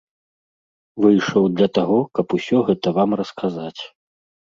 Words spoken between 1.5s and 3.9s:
для таго, каб усё гэта вам расказаць.